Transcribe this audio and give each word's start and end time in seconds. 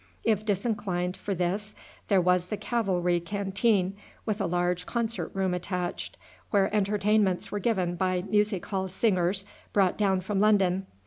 If 0.23 0.43
disinclined 0.43 1.15
for 1.15 1.35
this 1.35 1.75
there 2.07 2.19
was 2.19 2.45
the 2.47 2.57
cavalry 2.57 3.19
canteen, 3.19 3.95
with 4.25 4.41
a 4.41 4.47
large 4.47 4.87
concert 4.87 5.29
room 5.35 5.53
attached, 5.53 6.17
where 6.49 6.75
entertainments 6.75 7.51
were 7.51 7.59
given 7.59 7.95
by 7.97 8.23
music 8.23 8.65
hall 8.65 8.87
singers 8.87 9.45
brought 9.73 9.99
down 9.99 10.21
from 10.21 10.39
London. 10.39 10.87